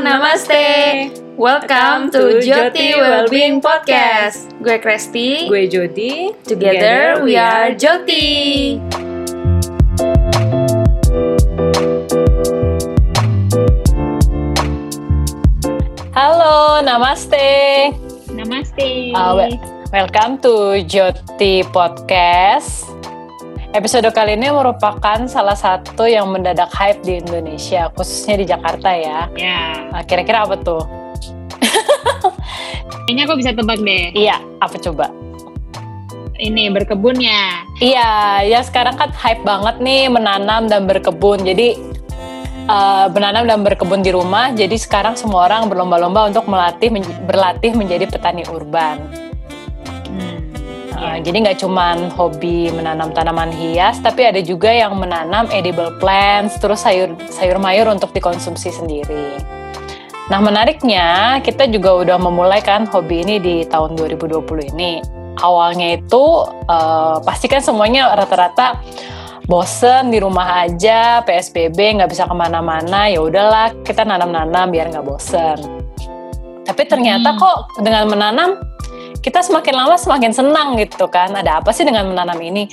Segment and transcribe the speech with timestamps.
[0.00, 1.10] namaste.
[1.36, 4.50] Welcome to Joti Wellbeing Podcast.
[4.62, 5.48] Gue Kresti.
[5.50, 6.30] Gue Jody.
[6.46, 8.78] Together we are Joti.
[16.14, 17.92] Halo, namaste.
[18.30, 19.12] Namaste.
[19.14, 19.58] Uh, we-
[19.92, 22.93] welcome to Joti Podcast.
[23.74, 29.26] Episode kali ini merupakan salah satu yang mendadak hype di Indonesia, khususnya di Jakarta ya.
[29.34, 30.78] ya, Nah, kira-kira apa tuh?
[33.10, 34.14] kayaknya aku bisa tebak deh.
[34.14, 35.10] Iya, apa coba?
[36.38, 37.66] Ini berkebun ya.
[37.82, 38.10] Iya,
[38.46, 41.42] ya sekarang kan hype banget nih menanam dan berkebun.
[41.42, 41.74] Jadi
[42.70, 44.54] uh, menanam dan berkebun di rumah.
[44.54, 49.02] Jadi sekarang semua orang berlomba-lomba untuk melatih men- berlatih menjadi petani urban.
[50.94, 56.54] Uh, Jadi nggak cuman hobi menanam tanaman hias, tapi ada juga yang menanam edible plants,
[56.62, 59.38] terus sayur sayur mayur untuk dikonsumsi sendiri.
[60.30, 65.02] Nah menariknya kita juga udah memulai kan hobi ini di tahun 2020 ini.
[65.34, 66.24] Awalnya itu
[66.70, 68.78] uh, pasti kan semuanya rata-rata
[69.44, 75.04] bosen di rumah aja, PSBB nggak bisa ke mana-mana, ya udahlah kita nanam-nanam biar nggak
[75.04, 75.58] bosen.
[76.64, 77.40] Tapi ternyata Hmm.
[77.42, 78.50] kok dengan menanam
[79.24, 81.32] kita semakin lama semakin senang gitu kan.
[81.32, 82.68] Ada apa sih dengan menanam ini?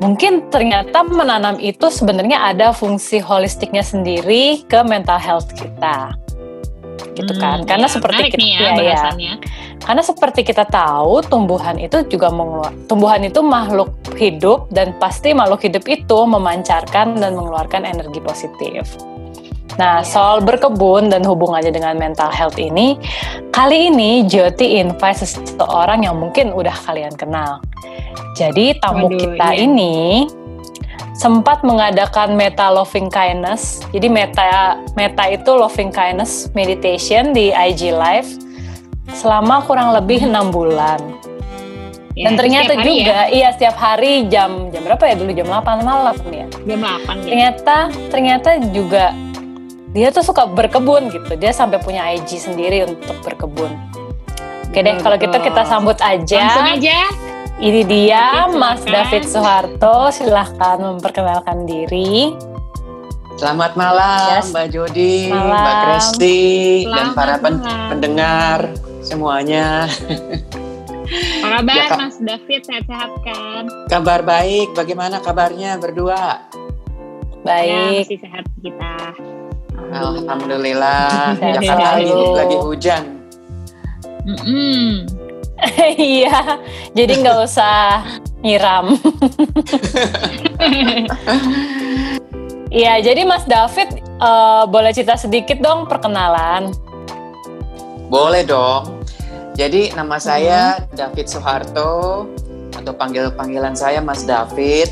[0.00, 6.16] Mungkin ternyata menanam itu sebenarnya ada fungsi holistiknya sendiri ke mental health kita.
[7.12, 7.62] Gitu kan.
[7.62, 9.34] Hmm, Karena ya, seperti kita ya ya, ya.
[9.84, 15.60] Karena seperti kita tahu, tumbuhan itu juga mengeluar, tumbuhan itu makhluk hidup dan pasti makhluk
[15.60, 18.96] hidup itu memancarkan dan mengeluarkan energi positif.
[19.80, 23.00] Nah, soal berkebun dan hubungannya dengan mental health ini,
[23.54, 27.62] kali ini Jyoti invite seseorang yang mungkin udah kalian kenal.
[28.36, 29.64] Jadi tamu Waduh, kita iya.
[29.64, 30.24] ini
[31.16, 33.84] sempat mengadakan Meta Loving Kindness.
[33.92, 38.28] Jadi Meta Meta itu Loving Kindness meditation di IG Live
[39.12, 41.00] selama kurang lebih enam bulan.
[42.12, 45.80] Ya, Dan ternyata hari juga iya setiap hari jam jam berapa ya dulu jam 8
[45.80, 46.44] malam ya.
[46.44, 47.24] ya, jam 8 gitu.
[47.24, 47.76] Ternyata
[48.12, 49.04] ternyata juga
[49.92, 51.32] dia tuh suka berkebun gitu.
[51.34, 53.70] Dia sampai punya IG sendiri untuk berkebun.
[54.64, 56.40] Oke deh, kalau gitu kita sambut aja.
[56.42, 56.98] Langsung aja.
[57.60, 58.80] Ini dia Oke, Mas.
[58.82, 60.08] David Soeharto.
[60.10, 62.32] Silahkan memperkenalkan diri.
[63.34, 64.48] Selamat malam Yes.
[64.50, 65.50] Mbak Jody, Malam.
[65.50, 66.40] Mbak Kresti,
[66.84, 67.88] dan para pen- malam.
[67.88, 68.58] pendengar
[69.00, 69.88] semuanya.
[71.42, 71.96] Apa kabar Ya.
[71.98, 72.60] Mas David?
[72.62, 73.62] Sehat-sehat kan?
[73.88, 76.44] Kabar baik, bagaimana kabarnya berdua?
[76.48, 78.06] Ya, Baik.
[78.06, 78.94] masih sehat kita.
[79.90, 81.98] Alhamdulillah, Jakarta
[82.38, 83.04] lagi, hujan.
[84.22, 85.06] Mm-mm.
[85.94, 86.58] Iya,
[86.90, 88.02] jadi nggak usah
[88.42, 88.94] nyiram.
[92.72, 96.72] Iya, jadi Mas David eh, boleh cerita sedikit dong perkenalan.
[98.08, 99.04] Boleh dong.
[99.52, 102.24] Jadi nama saya David Soeharto
[102.72, 104.88] atau panggil panggilan saya Mas David.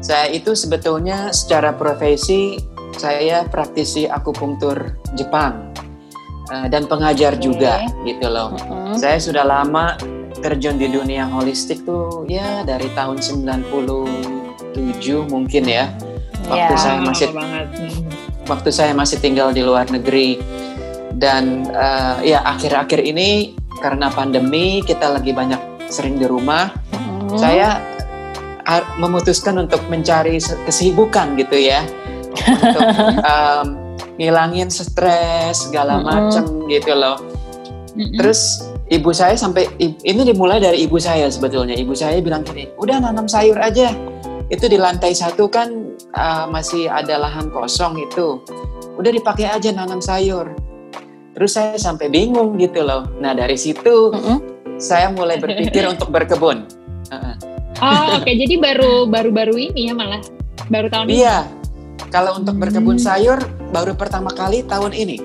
[0.00, 2.56] Saya itu sebetulnya secara profesi
[2.98, 5.70] saya praktisi akupunktur Jepang
[6.50, 7.42] eh, dan pengajar Oke.
[7.46, 8.52] juga gitu loh.
[8.58, 8.98] Mm-mm.
[8.98, 9.94] Saya sudah lama
[10.38, 13.70] terjun di dunia holistik tuh ya dari tahun 97
[15.30, 15.90] mungkin ya.
[16.48, 16.78] Waktu Iya.
[16.80, 17.66] saya masih banget.
[17.78, 18.02] Hmm.
[18.48, 20.40] waktu saya masih tinggal di luar negeri
[21.20, 25.60] dan eh, ya akhir-akhir ini karena pandemi kita lagi banyak
[25.92, 27.36] sering di rumah, Mm-mm.
[27.36, 27.76] saya
[28.64, 31.84] ah, memutuskan untuk mencari kesibukan gitu ya
[32.64, 32.82] untuk
[33.22, 33.66] em,
[34.18, 37.16] ngilangin stres segala macem gitu loh.
[37.94, 38.18] Mm-mm.
[38.18, 41.74] Terus ibu saya sampai ini dimulai dari ibu saya sebetulnya.
[41.74, 43.94] Ibu saya bilang gini, udah nanam sayur aja.
[44.48, 45.70] Itu di lantai satu kan
[46.16, 48.42] uh, masih ada lahan kosong itu.
[48.96, 50.50] Udah dipakai aja nanam sayur.
[51.38, 53.06] Terus saya sampai bingung gitu loh.
[53.22, 54.38] Nah dari situ Mm-mm.
[54.78, 56.66] saya mulai berpikir untuk berkebun.
[57.08, 57.34] Uh-uh.
[57.78, 58.26] Oh, oke.
[58.26, 60.22] Jadi baru baru-baru ini ya malah.
[60.66, 61.22] Baru tahun ini.
[61.22, 61.57] Iya.
[62.08, 63.04] Kalau untuk berkebun Hmm.
[63.04, 65.16] sayur baru pertama kali tahun ini.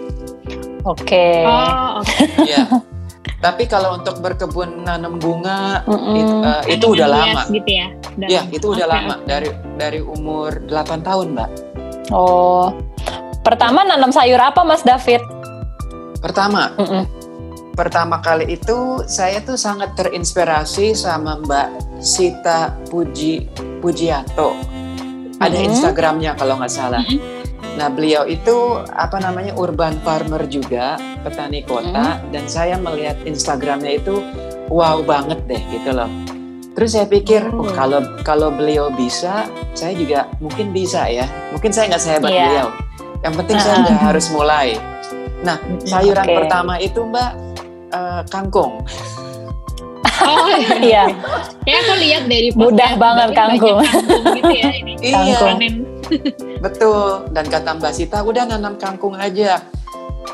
[0.84, 1.42] Oke.
[1.42, 2.18] Oh, oke.
[2.44, 2.68] Iya.
[3.40, 6.16] Tapi kalau untuk berkebun nanam bunga Mm-mm.
[6.16, 7.42] it- uh, itu udah lama.
[7.46, 7.88] gitu ya.
[8.14, 8.52] Udah Iya, lama.
[8.52, 11.50] itu udah lama dari dari umur 8 tahun, Mbak.
[12.10, 12.72] Oh.
[13.42, 15.20] Pertama nanam sayur apa Mas David?
[16.20, 17.04] Pertama, Mm-mm.
[17.74, 21.68] pertama kali itu saya tuh sangat terinspirasi sama Mbak
[22.00, 24.56] Sita Puji Pujiato.
[25.50, 25.58] Ada.
[25.60, 27.04] Instagramnya kalau nggak salah.
[27.74, 28.54] Nah, beliau itu
[28.94, 30.96] apa namanya urban farmer juga,
[31.26, 34.22] petani kota, dan saya melihat Instagramnya itu
[34.70, 36.08] wow banget deh gitu loh.
[36.74, 37.66] Terus saya pikir, Oh.
[37.66, 41.26] "Oh, kalau kalau beliau bisa, saya juga mungkin bisa ya.
[41.54, 42.46] Mungkin saya nggak sehebat Iya.
[42.46, 42.68] beliau.
[43.24, 43.84] Yang penting saya Ah.
[43.86, 44.68] udah harus mulai.
[45.44, 46.36] Nah, sayuran Oke.
[46.40, 47.32] pertama itu Mbak
[47.94, 48.82] eh, kangkung.
[50.24, 50.48] Oh,
[50.80, 51.04] Iya,
[51.64, 53.80] kayak aku lihat dari Mudah banget kangkung.
[54.34, 54.94] gitu ya ini.
[55.04, 55.58] Iya, Kangkung.
[56.60, 57.28] Betul.
[57.32, 59.60] Dan kata Mbak Sita, udah nanam kangkung aja.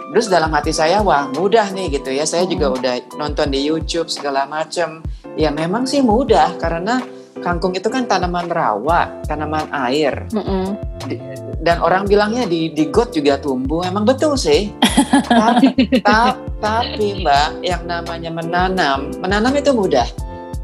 [0.09, 2.25] Terus dalam hati saya, wah mudah nih gitu ya.
[2.25, 5.01] Saya juga udah nonton di YouTube segala macam.
[5.33, 7.01] Ya memang sih mudah karena
[7.39, 10.27] kangkung itu kan tanaman rawa, tanaman air.
[10.36, 10.75] Mm-mm.
[11.63, 14.71] dan orang bilangnya di di got juga tumbuh emang betul sih
[15.27, 15.71] tapi,
[16.03, 20.06] ta- tapi mbak yang namanya menanam menanam itu mudah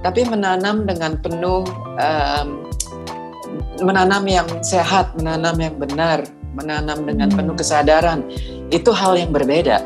[0.04, 1.64] tapi menanam dengan penuh
[1.98, 2.64] em,
[3.82, 6.24] menanam yang sehat menanam yang benar
[6.56, 7.38] menanam dengan Hmm.
[7.44, 8.20] penuh kesadaran
[8.72, 9.84] itu hal yang berbeda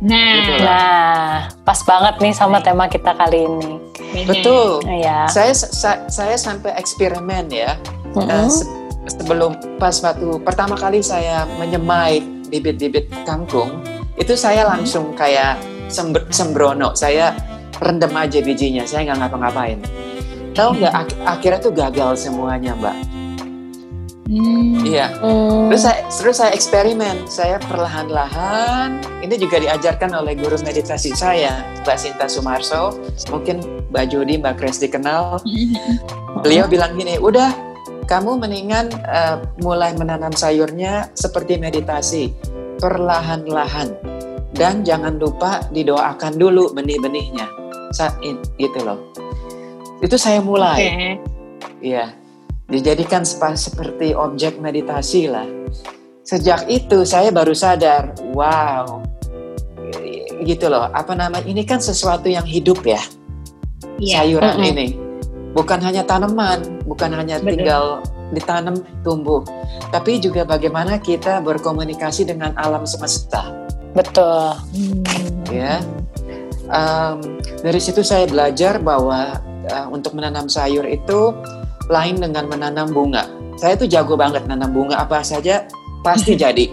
[0.00, 0.64] Nah, Gitu lah.
[0.64, 3.72] Nah, pas banget nih sama tema kita kali ini.
[4.10, 5.28] betul Iya.
[5.28, 7.78] saya sa- saya sampai eksperimen ya
[8.10, 8.26] Mm-mm.
[8.26, 8.66] Eh, se-
[9.12, 13.78] sebelum pas waktu pertama kali saya menyemai bibit-bibit kangkung
[14.16, 17.30] itu saya langsung kayak sembr- sembrono saya
[17.78, 19.78] rendam aja bijinya saya nggak ngapa-ngapain
[20.52, 22.96] tahu nggak ak- akhirnya tuh gagal semuanya mbak
[24.30, 24.86] Hmm.
[24.86, 25.66] iya Hmm.
[25.74, 31.98] terus saya terus saya eksperimen saya perlahan-lahan ini juga diajarkan oleh guru meditasi saya mbak
[31.98, 32.94] Sinta Sumarso
[33.26, 33.58] mungkin
[33.90, 35.42] mbak Jody mbak Kres dikenal
[36.40, 37.52] Beliau bilang gini, udah
[38.08, 42.32] kamu mendingan eh, mulai menanam sayurnya seperti meditasi,
[42.80, 43.92] perlahan-lahan.
[44.50, 47.46] Dan jangan lupa didoakan dulu benih-benihnya.
[47.94, 48.18] Saat
[48.58, 48.98] gitu loh.
[50.02, 51.18] Itu saya mulai.
[51.82, 52.14] Iya.
[52.70, 55.46] Dijadikan seperti objek meditasi lah.
[56.22, 59.02] Sejak itu saya baru sadar, wow.
[60.40, 63.02] Gitu loh, apa nama ini kan sesuatu yang hidup ya
[64.00, 64.24] Iya.
[64.24, 64.70] sayuran Mm-mm.
[64.72, 64.86] ini.
[65.52, 67.50] Bukan hanya tanaman, bukan hanya Betul.
[67.52, 67.84] tinggal
[68.30, 69.42] ditanam tumbuh,
[69.90, 73.50] tapi juga bagaimana kita berkomunikasi dengan alam semesta.
[73.90, 74.54] Betul.
[74.70, 75.02] Hmm.
[75.50, 75.82] Ya.
[76.70, 77.18] Em,
[77.66, 81.34] dari situ saya belajar bahwa eh, untuk menanam sayur itu
[81.90, 83.26] lain dengan menanam bunga.
[83.58, 85.66] Saya tuh jago banget menanam bunga apa saja
[86.06, 86.70] pasti jadi,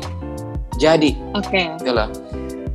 [0.78, 1.74] jadi Oke.
[1.82, 2.08] gitu loh.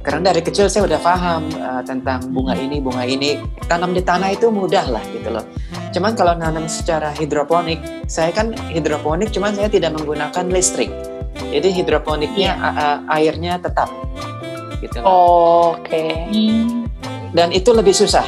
[0.02, 3.38] Karena dari kecil saya udah paham uh, tentang bunga ini, bunga ini.
[3.70, 5.46] Tanam di tanah itu mudah lah gitu loh.
[5.94, 7.78] Cuman kalau nanam secara hidroponik,
[8.10, 10.90] saya kan hidroponik, cuman saya tidak menggunakan listrik.
[11.54, 13.94] Jadi hidroponiknya a- airnya tetap
[14.82, 15.78] gitu loh.
[15.78, 16.26] Oke.
[16.34, 16.90] Hmm.
[17.30, 18.26] Dan itu lebih susah.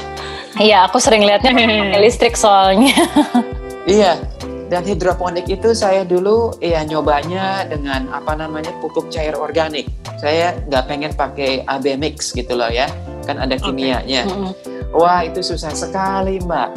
[0.54, 2.94] Iya, aku sering lihatnya pakai listrik soalnya.
[3.84, 4.20] Iya.
[4.64, 9.92] Dan hidroponik itu saya dulu ya nyobanya dengan apa namanya pupuk cair organik.
[10.16, 12.88] Saya nggak pengen pakai AB mix gitu loh ya.
[13.28, 14.24] Kan ada kimianya.
[14.24, 14.52] Mm-mm.
[14.94, 16.70] Wah itu susah sekali mbak,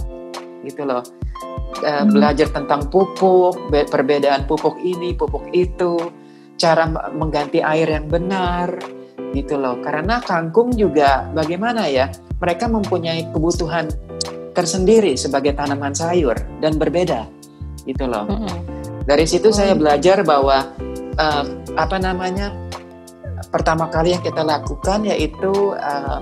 [0.68, 1.06] gitu loh.
[1.80, 2.10] Eh, Hmm.
[2.12, 6.12] Belajar tentang pupuk, be- perbedaan pupuk ini, pupuk itu,
[6.58, 8.74] cara mengganti air yang benar,
[9.38, 9.78] gitu loh.
[9.86, 12.10] Karena kangkung juga bagaimana ya,
[12.42, 13.92] mereka mempunyai kebutuhan
[14.58, 17.30] tersendiri sebagai tanaman sayur dan berbeda,
[17.86, 18.26] gitu loh.
[18.26, 18.58] Mm-mm.
[19.06, 19.80] Dari situ saya Oh.
[19.80, 20.74] belajar bahwa
[21.14, 21.46] eh,
[21.78, 22.50] apa namanya
[23.54, 26.20] pertama kali yang kita lakukan yaitu eh,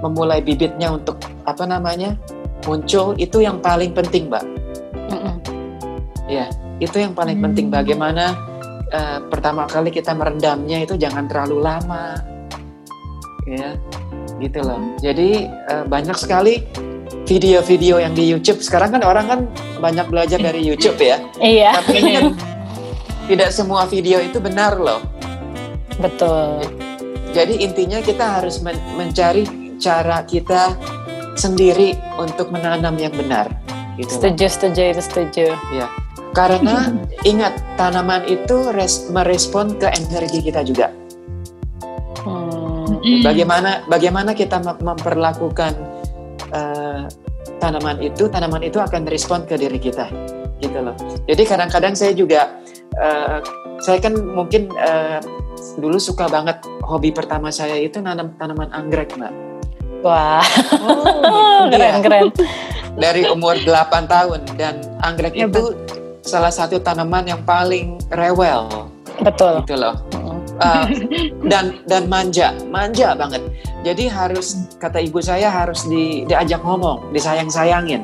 [0.00, 2.14] memulai bibitnya untuk apa namanya
[2.62, 4.46] muncul itu yang paling penting, mbak.
[5.10, 5.34] Mm-mm.
[6.82, 7.46] Itu yang paling Hmm.
[7.50, 8.34] penting bagaimana
[8.90, 12.18] eh, pertama kali kita merendamnya itu jangan terlalu lama,
[13.46, 13.78] ya,
[14.42, 14.82] gitu loh.
[14.98, 16.66] Jadi eh, banyak sekali
[17.22, 19.40] video-video yang di YouTube sekarang kan orang kan
[19.78, 21.22] banyak belajar dari YouTube ya.
[21.38, 22.24] Iya, Tapi kan
[23.30, 25.00] tidak semua video itu benar loh.
[26.00, 26.58] betul.
[27.32, 29.46] Jadi intinya kita harus men- mencari
[29.78, 30.76] cara kita
[31.38, 33.48] sendiri untuk menanam yang benar.
[33.96, 34.20] Gitu loh.
[34.20, 35.46] Setuju, setuju, itu setuju.
[36.32, 36.92] Karena
[37.24, 40.88] ingat tanaman itu res- merespon ke energi kita juga.
[42.24, 43.00] Hmm.
[43.20, 45.72] Bagaimana bagaimana kita mem- memperlakukan
[46.52, 47.02] eh,
[47.58, 50.06] tanaman itu, tanaman itu akan respon ke diri kita,
[50.58, 50.94] gitu loh.
[51.26, 52.60] Jadi kadang-kadang saya juga,
[52.96, 53.38] eh,
[53.80, 55.18] saya kan mungkin eh,
[55.76, 59.32] dulu suka banget hobi pertama saya itu nanam tanaman anggrek, mbak.
[60.02, 60.42] Wah,
[60.82, 61.98] Oh, Iya.
[61.98, 62.26] keren, keren.
[62.98, 65.54] Dari umur 8 tahun dan anggrek Hebat.
[65.54, 65.64] itu
[66.22, 68.66] salah satu tanaman yang paling rewel,
[69.22, 69.62] Betul.
[69.62, 69.94] gitu loh.
[70.60, 70.86] Uh,
[71.52, 73.40] dan dan manja, manja banget.
[73.82, 78.02] Jadi harus kata ibu saya harus di, diajak ngomong, disayang-sayangin.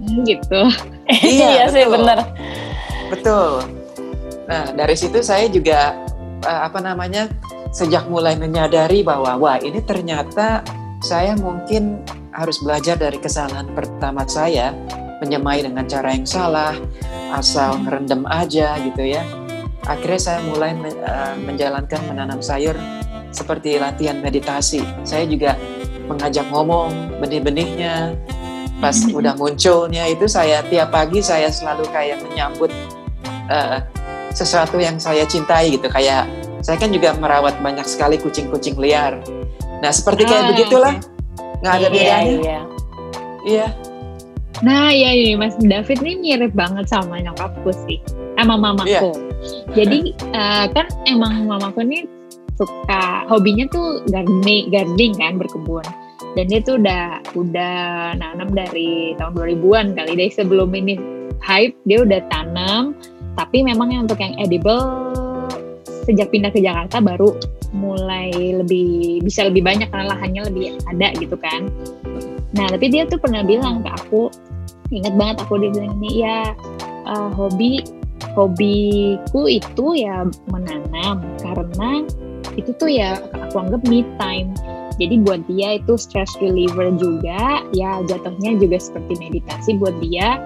[0.00, 0.62] Hmm, gitu.
[1.10, 2.06] Iya sih, betul.
[2.06, 2.18] bener.
[3.10, 3.66] Betul.
[4.46, 5.98] Nah dari situ saya juga
[6.46, 7.26] uh, apa namanya
[7.74, 10.62] sejak mulai menyadari bahwa wah ini ternyata
[11.02, 11.98] saya mungkin
[12.30, 14.70] harus belajar dari kesalahan pertama saya
[15.20, 16.72] menyemai dengan cara yang salah,
[17.36, 19.22] asal ngerendam aja gitu ya,
[19.86, 22.76] akhirnya saya mulai men- uh, menjalankan menanam sayur
[23.30, 24.82] seperti latihan meditasi.
[25.06, 25.54] Saya juga
[26.10, 28.16] mengajak ngomong benih-benihnya.
[28.80, 32.72] Pas udah munculnya itu saya tiap pagi saya selalu kayak menyambut
[33.52, 33.84] uh,
[34.32, 35.86] sesuatu yang saya cintai gitu.
[35.86, 36.24] Kayak
[36.64, 39.20] saya kan juga merawat banyak sekali kucing-kucing liar.
[39.84, 40.94] Nah seperti kayak Ah, begitulah,
[41.60, 42.36] nggak ada Iya, bedanya.
[42.40, 42.60] iya.
[43.40, 43.66] Iya,
[44.60, 47.96] Nah, ya ini Mas David nih mirip banget sama nyokapku sih,
[48.42, 48.88] sama mamaku.
[48.88, 49.84] Iya.
[49.84, 52.02] Jadi eh, kan emang mamaku nih
[52.60, 55.84] suka hobinya tuh gardening, gardening kan berkebun.
[56.36, 60.94] Dan dia tuh udah udah nanam dari tahun 2000-an kali dari sebelum ini
[61.42, 62.94] hype dia udah tanam
[63.34, 65.10] tapi memang yang untuk yang edible
[66.04, 67.34] sejak pindah ke Jakarta baru
[67.72, 71.70] mulai lebih bisa lebih banyak karena lahannya lebih ada gitu kan.
[72.50, 74.26] Nah, tapi dia tuh pernah bilang ke aku,
[74.90, 76.38] ingat banget aku dia bilang ini ya
[77.06, 77.86] eh, hobi
[78.36, 82.04] hobiku itu ya menanam karena
[82.58, 84.50] itu tuh ya aku anggap me time.
[85.00, 90.36] Jadi buat dia itu stress reliever juga, ya jatuhnya juga seperti meditasi buat dia.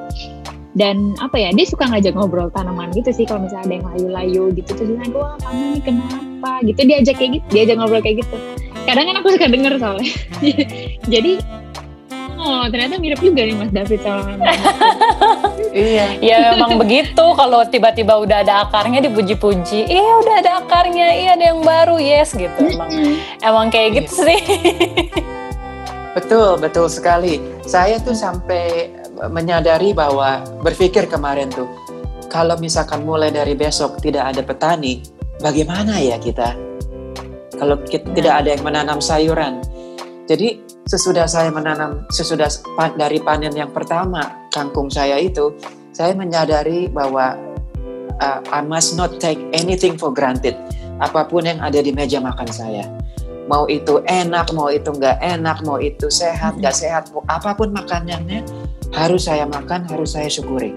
[0.78, 4.44] Dan apa ya, dia suka ngajak ngobrol tanaman gitu sih kalau misalnya ada yang layu-layu
[4.58, 6.52] gitu terus dia wah kamu nih kenapa?
[6.66, 8.36] Gitu diajak kayak gitu, diajak ngobrol kayak gitu.
[8.86, 10.10] Kadang kan aku suka denger soalnya.
[11.14, 11.32] Jadi
[12.44, 14.36] Oh, ternyata mirip juga nih Mas David sama
[15.72, 16.20] iya.
[16.20, 19.88] Ya memang begitu kalau tiba-tiba udah ada akarnya dipuji-puji.
[19.88, 22.68] Iya udah ada akarnya, iya ada yang baru, yes gitu.
[22.68, 22.92] Emang
[23.40, 24.40] emang kayak gitu sih.
[26.14, 27.42] Betul, betul sekali.
[27.66, 28.92] Saya tuh sampai
[29.32, 31.66] menyadari bahwa berpikir kemarin tuh,
[32.30, 35.02] kalau misalkan mulai dari besok tidak ada petani,
[35.42, 36.54] bagaimana ya kita?
[37.58, 39.62] Kalau kita, tidak ada yang menanam sayuran.
[40.24, 42.48] Jadi sesudah saya menanam, sesudah
[42.96, 45.52] dari panen yang pertama kangkung saya itu,
[45.94, 47.36] saya menyadari bahwa
[48.20, 50.54] uh, I must not take anything for granted.
[51.02, 52.86] Apa pun yang ada di meja makan saya
[53.44, 58.44] mau itu enak, mau itu nggak enak, mau itu sehat, nggak sehat, apa pun makanannya
[58.96, 60.72] harus saya makan, harus saya syukuri.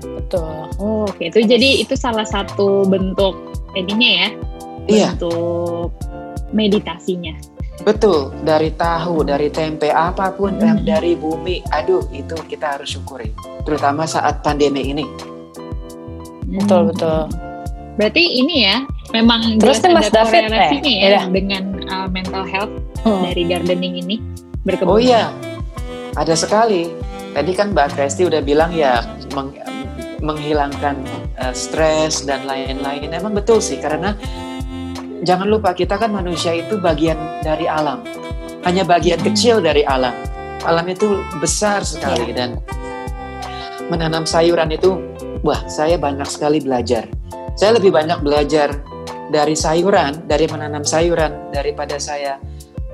[0.00, 0.70] Betul.
[0.80, 3.36] Oh, Oke, itu jadi itu salah satu bentuk
[3.76, 4.28] ininya ya,
[4.86, 5.92] Iya, bentuk
[6.54, 7.36] meditasinya.
[7.82, 8.32] Betul.
[8.40, 10.88] Dari tahu, dari tempe, apa pun yang Hmm.
[10.88, 13.34] dari bumi, aduh itu kita harus syukuri.
[13.66, 15.04] Terutama saat pandemi ini.
[16.46, 17.26] Betul, betul.
[17.96, 21.20] Berarti ini ya, memang Terus nih, Mas ada David, korelasinya eh, ya iya.
[21.32, 22.72] dengan uh, mental health
[23.06, 23.22] Hmm.
[23.22, 24.16] dari gardening ini
[24.66, 24.90] berkebun.
[24.90, 25.30] Oh iya,
[26.14, 26.90] ada sekali.
[27.32, 29.04] Tadi kan Mbak Kresti udah bilang ya
[29.36, 29.56] meng-
[30.24, 30.96] menghilangkan
[31.36, 33.12] eh, stres dan lain-lain.
[33.12, 34.16] Emang betul sih karena
[35.22, 38.02] jangan lupa kita kan manusia itu bagian dari alam.
[38.66, 39.26] Hanya bagian Hmm.
[39.30, 40.12] kecil dari alam.
[40.66, 41.06] Alam itu
[41.38, 42.58] besar sekali dan
[43.86, 44.98] menanam sayuran itu
[45.40, 47.06] wah, saya banyak sekali belajar.
[47.54, 48.74] Saya lebih banyak belajar
[49.30, 52.42] dari sayuran, dari menanam sayuran daripada saya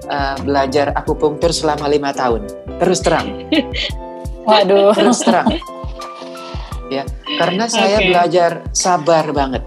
[0.06, 2.44] uh, belajar akupunktur selama lima tahun.
[2.76, 3.48] Terus terang,
[4.48, 4.92] Waduh.
[4.92, 5.48] terus terang.
[6.92, 7.08] ya,
[7.40, 8.06] karena saya Oke.
[8.12, 9.64] belajar sabar banget.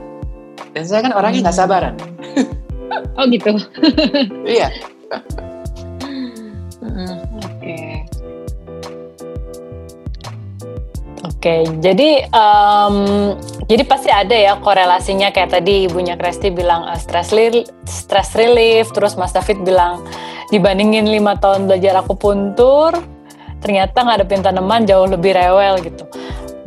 [0.75, 1.96] Dan saya kan orangnya nggak sabaran.
[3.15, 3.55] Oh gitu.
[4.48, 4.67] Iya.
[7.39, 7.75] Oke.
[11.25, 12.96] Oke, jadi em,
[13.65, 18.94] jadi pasti ada ya korelasinya kayak tadi ibunya Kresti bilang eh, stress relief, stress relief,
[18.94, 20.05] terus Mas David bilang
[20.53, 22.94] dibandingin lima tahun belajar akupuntur,
[23.62, 26.05] ternyata ngadepin tanaman jauh lebih rewel gitu.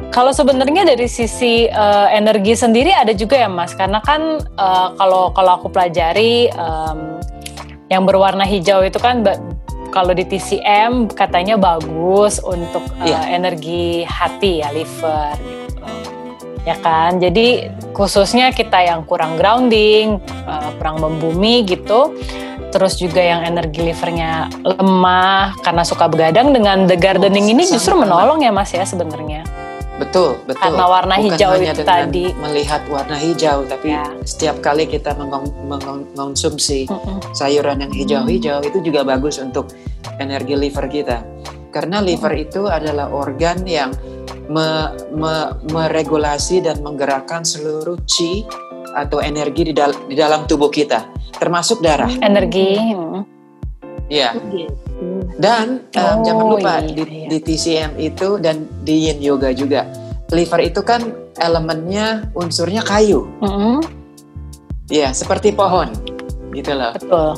[0.09, 5.31] Kalau sebenarnya dari sisi eh, energi sendiri ada juga ya Mas, karena kan eh, kalau
[5.37, 6.99] kalau aku pelajari em,
[7.93, 9.21] yang berwarna hijau itu kan
[9.89, 13.21] kalau di TCM katanya bagus untuk eh, Iya.
[13.37, 15.87] energi hati ya liver gitu.
[16.65, 17.21] Ya kan?
[17.21, 22.17] Jadi khususnya kita yang kurang grounding, eh, kurang membumi gitu.
[22.69, 28.45] Terus juga yang energi livernya lemah karena suka begadang dengan the gardening ini justru menolong
[28.45, 29.68] ya Mas ya sebenarnya.
[29.99, 30.63] Betul, betul.
[30.63, 32.25] Karena warna Bukan hijau hanya itu dengan tadi.
[32.39, 34.07] melihat warna hijau, tapi Ya.
[34.23, 37.19] setiap kali kita mengonsumsi Mm-mm.
[37.35, 39.75] sayuran yang hijau-hijau itu juga bagus untuk
[40.17, 41.19] energi liver kita.
[41.69, 43.91] Karena liver itu adalah organ yang
[44.47, 48.47] me- me- meregulasi dan menggerakkan seluruh chi
[48.95, 52.09] atau energi di, dal- di dalam tubuh kita, termasuk darah.
[52.23, 52.79] Energi.
[52.79, 53.21] mm.
[54.09, 54.33] Ya.
[54.33, 54.73] Oh, gitu.
[55.39, 57.29] Dan um, Oh, jangan lupa iya, di, iya.
[57.31, 59.87] di TCM itu dan di Yin Yoga juga.
[60.29, 61.01] Liver itu kan
[61.39, 63.31] elemennya unsurnya kayu.
[63.41, 63.81] Mm-mm.
[64.91, 65.95] Ya, seperti pohon.
[66.51, 66.93] Gitu loh.
[66.97, 67.31] Betul.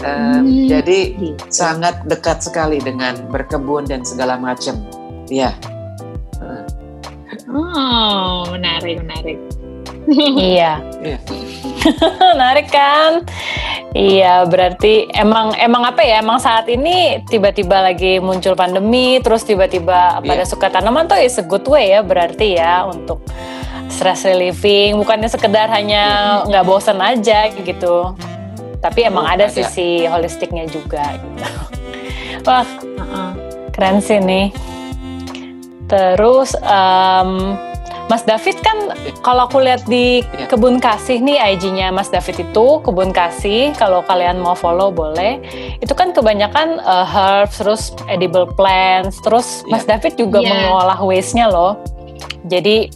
[0.00, 0.64] Um, Hmm.
[0.64, 1.44] Jadi Gitu.
[1.52, 4.80] sangat dekat sekali dengan berkebun dan segala macam.
[5.28, 5.52] Ya.
[7.50, 9.36] Oh, menarik, menarik.
[10.10, 10.80] Iya.
[11.00, 11.18] Iya.
[12.36, 13.24] Menarik kan?
[13.90, 16.22] Iya, berarti emang emang apa ya?
[16.22, 20.48] Emang saat ini tiba-tiba lagi muncul pandemi, terus tiba-tiba pada Iya.
[20.48, 23.24] suka tanaman tuh is a good way ya berarti ya untuk
[23.90, 26.04] stress relieving, bukannya sekedar hanya
[26.46, 28.14] nggak bosan aja gitu.
[28.80, 29.52] Tapi emang Oh, ada ada.
[29.52, 31.42] sisi holistiknya juga gitu.
[32.46, 33.30] Wah, Heeh.
[33.74, 34.54] keren sih nih.
[35.84, 37.58] Terus em,
[38.10, 38.90] Mas David kan
[39.22, 40.50] kalau aku lihat di Iya.
[40.50, 45.38] Kebun Kasih nih IG-nya Mas David itu Kebun Kasih kalau kalian mau follow boleh.
[45.78, 50.50] Itu kan kebanyakan eh, herbs terus edible plants terus Mas David juga Iya.
[50.66, 51.78] mengolah waste-nya loh.
[52.44, 52.90] Jadi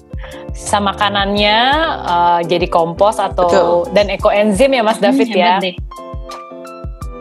[0.50, 1.58] sisa makanannya
[2.04, 3.94] eh, jadi kompos atau Betul.
[3.94, 5.46] dan ekoenzim ya Mas David Hmm, ya.
[5.52, 5.74] hebat deh.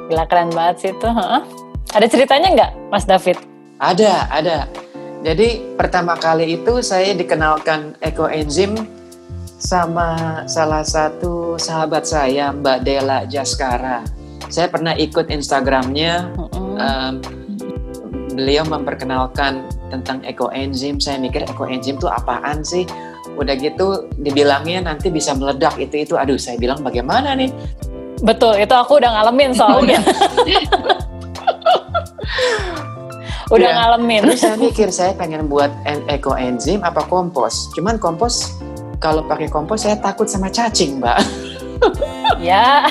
[0.03, 1.07] Gila keren banget sih itu.
[1.07, 1.41] heeh.
[1.93, 3.37] Ada ceritanya nggak Mas David?
[3.77, 4.65] Ada, ada.
[5.23, 8.75] Jadi pertama kali itu saya dikenalkan ekoenzim
[9.55, 14.03] sama salah satu sahabat saya Mbak Dela Jaskara.
[14.51, 16.75] Saya pernah ikut Instagramnya, Mm-mm.
[16.75, 17.13] em,
[18.35, 20.99] beliau memperkenalkan tentang ekoenzim.
[20.99, 22.83] Saya mikir ekoenzim itu apaan sih?
[23.39, 26.19] Udah gitu dibilangnya nanti bisa meledak itu itu.
[26.19, 27.47] Aduh, saya bilang bagaimana nih?
[28.19, 30.03] Betul, itu aku udah ngalamin soalnya.
[33.49, 33.75] udah Iya.
[33.75, 34.21] ngalamin.
[34.23, 37.71] Terus saya mikir saya pengen buat en- ekoenzim apa kompos.
[37.73, 38.55] Cuman kompos
[38.99, 41.19] kalau pakai kompos saya takut sama cacing, Mbak.
[42.39, 42.87] ya,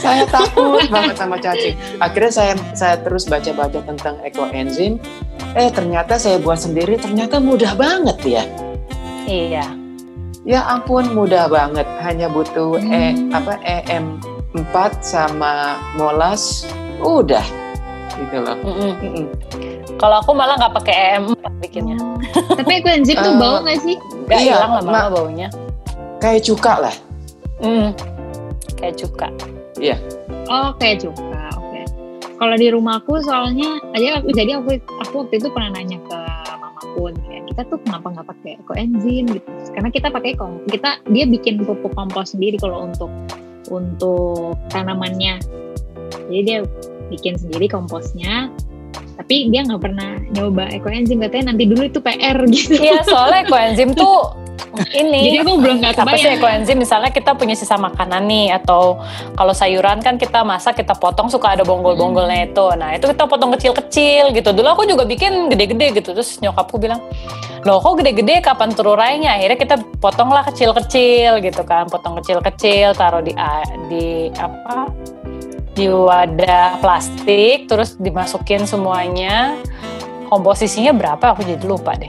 [0.00, 1.76] saya takut banget sama cacing.
[1.98, 4.96] Akhirnya saya saya terus baca-baca tentang ekoenzim.
[5.52, 8.44] Eh ternyata saya buat sendiri ternyata mudah banget ya.
[9.24, 9.66] iya.
[10.42, 11.86] Ya ampun mudah banget.
[12.00, 13.30] Hanya butuh e Hmm.
[13.30, 16.66] apa EM4 sama molas
[16.98, 17.44] udah
[18.16, 18.56] gitu loh.
[18.60, 18.90] Mm-mm.
[19.00, 19.26] Mm-mm.
[19.96, 21.96] Kalau aku malah nggak pakai EM4 bikinnya.
[22.58, 23.96] Tapi ekoenzim tuh Eh, bau nggak sih?
[24.26, 25.48] Nggak Iya, hilang lama-lama Ma- baunya.
[26.18, 26.94] Kayak cuka lah.
[27.60, 27.90] Mm.
[28.78, 29.28] Kayak cuka.
[30.46, 31.80] Oh kayak cuka, oke.
[32.38, 36.18] Kalau di rumahku soalnya aja jadi aku aku waktu itu pernah nanya ke
[36.54, 39.48] mamaku kayak kita tuh kenapa nggak pakai ekoenzim gitu?
[39.74, 43.10] Karena kita pakai kom, kita dia bikin pupuk kompos sendiri kalau untuk
[43.70, 45.38] untuk tanamannya.
[46.30, 46.58] Jadi dia
[47.12, 48.48] bikin sendiri komposnya.
[48.92, 51.20] Tapi dia nggak pernah nyoba ekoenzim.
[51.20, 52.80] Katanya nanti dulu itu PR gitu.
[52.80, 54.42] Iya, soalnya koenzim tuh
[54.96, 56.76] ini Jadi aku belum nggak apa sih ekoenzim?
[56.80, 58.96] Misalnya kita punya sisa makanan nih atau
[59.36, 62.66] kalau sayuran kan kita masak kita potong suka ada bonggol-bonggolnya itu.
[62.80, 64.50] Nah itu kita potong kecil-kecil gitu.
[64.56, 66.16] Dulu aku juga bikin gede-gede gitu.
[66.16, 67.04] Terus nyokapku bilang
[67.68, 68.40] loh kok gede-gede?
[68.40, 71.88] Kapan terurainya akhirnya kita potonglah kecil-kecil gitu kan.
[71.92, 73.36] Potong kecil-kecil taruh di
[73.92, 74.88] di apa
[75.72, 79.56] di wadah plastik terus dimasukin semuanya.
[80.28, 81.36] Komposisinya berapa?
[81.36, 82.08] Aku jadi lupa deh.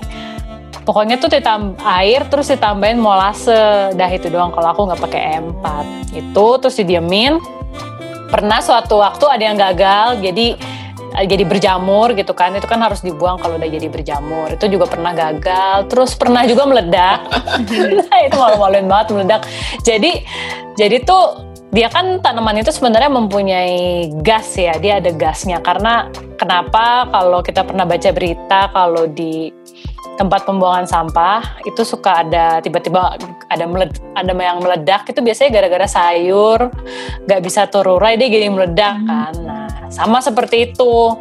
[0.84, 3.92] Pokoknya tuh ditambah air terus ditambahin molase.
[3.96, 5.66] Dah itu doang kalau aku nggak pakai E4
[6.12, 7.40] itu terus didiemin.
[8.28, 10.60] Pernah suatu waktu ada yang gagal jadi
[11.20, 12.52] eh, jadi berjamur gitu kan.
[12.56, 14.52] Itu kan harus dibuang kalau udah jadi berjamur.
[14.52, 15.88] Itu juga pernah gagal.
[15.88, 17.20] Terus pernah juga meledak.
[18.04, 19.42] Nah itu malu-maluin banget meledak.
[19.88, 20.24] Jadi
[20.76, 25.58] jadi tuh dia kan tanaman itu sebenarnya mempunyai gas ya dia ada gasnya.
[25.58, 26.06] Karena
[26.38, 29.50] kenapa kalau kita pernah baca berita kalau di
[30.14, 33.18] tempat pembuangan sampah itu suka ada tiba-tiba
[33.50, 36.70] ada meled, ada yang meledak itu biasanya gara-gara sayur
[37.26, 39.10] nggak bisa terurai dia jadi meledak Hmm.
[39.10, 39.34] kan.
[39.42, 41.18] Nah sama seperti itu.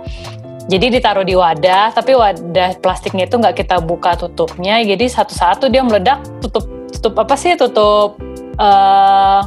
[0.62, 4.84] Jadi ditaruh di wadah tapi wadah plastiknya itu nggak kita buka tutupnya.
[4.84, 7.56] Jadi satu-satu dia meledak tutup tutup apa sih?
[7.56, 8.20] Tutup
[8.60, 9.40] eh,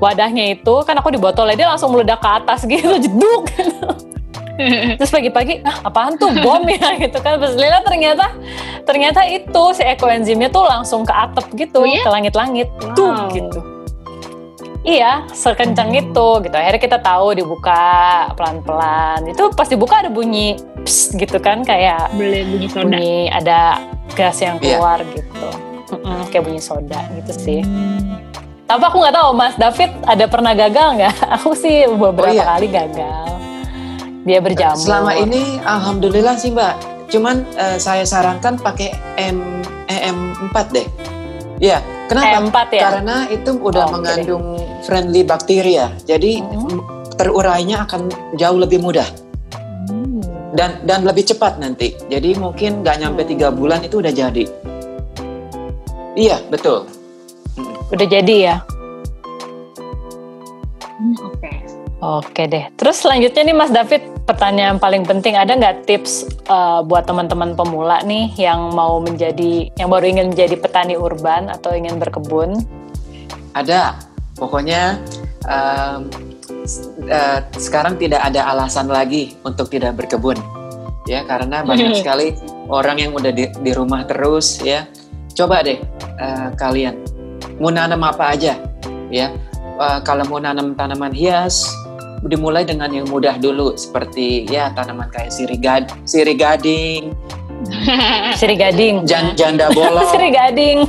[0.00, 3.44] wadahnya itu kan aku di botolnya dia langsung meledak ke atas gitu jeduk
[4.94, 8.26] terus pagi-pagi ah, apaan tuh bom ya gitu kan pas lihat ternyata
[8.82, 12.00] ternyata itu si ekoenzimnya tuh langsung ke atap gitu Oh ya?
[12.00, 12.92] ke langit-langit Wow.
[12.92, 13.60] tuh gitu
[14.82, 17.80] iya sekencang itu gitu akhirnya kita tahu dibuka
[18.34, 22.84] pelan-pelan itu pas dibuka ada bunyi psst gitu kan kayak Boleh bunyi soda.
[22.86, 23.76] bunyi ada
[24.12, 24.76] gas yang Iya.
[24.76, 25.48] keluar gitu
[25.90, 28.28] Mm-mm, kayak bunyi soda gitu sih Hmm.
[28.70, 32.44] Tapi aku nggak tahu Mas David ada pernah gagal nggak aku sih beberapa Oh, iya.
[32.46, 33.26] kali gagal
[34.20, 36.74] dia berjamur Selama ini alhamdulillah sih Mbak.
[37.08, 40.86] Cuman eh, saya sarankan pakai M EM4 deh.
[41.58, 42.38] Iya, kenapa?
[42.38, 44.44] E4 ya Karena itu udah Oh, mengandung
[44.84, 45.88] friendly bakteria.
[46.04, 46.78] Jadi Mhm.
[47.16, 48.06] terurainya akan
[48.36, 49.08] jauh lebih mudah
[49.88, 50.20] Hmm.
[50.52, 51.96] dan dan lebih cepat nanti.
[52.06, 53.30] Jadi mungkin nggak nyampe Hmm.
[53.34, 54.44] tiga bulan itu udah jadi.
[56.12, 56.84] Iya, betul.
[57.90, 58.56] Udah jadi ya
[61.00, 61.50] Hmm, Oke.
[62.00, 62.64] Oke deh.
[62.76, 68.00] Terus selanjutnya nih Mas David pertanyaan paling penting ada nggak tips uh, buat teman-teman pemula
[68.04, 72.56] nih yang mau menjadi yang baru ingin menjadi petani urban atau ingin berkebun?
[73.56, 73.96] Ada,
[74.36, 75.00] pokoknya
[75.48, 76.08] um,
[77.08, 80.38] uh, sekarang tidak ada alasan lagi untuk tidak berkebun,
[81.04, 82.32] ya karena banyak sekali
[82.70, 84.86] orang yang udah di, di rumah terus, ya.
[85.34, 85.80] Coba deh
[86.20, 87.09] uh, kalian
[87.60, 88.56] mau nanam apa aja,
[89.12, 89.28] ya.
[89.80, 91.68] Uh, kalau mau nanam tanaman hias,
[92.24, 97.16] dimulai dengan yang mudah dulu seperti ya tanaman kayak sirigad, sirigading,
[98.40, 100.84] sirigading, jan, janda bolong, sirigading.